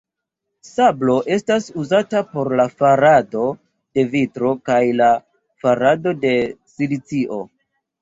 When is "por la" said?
2.31-2.65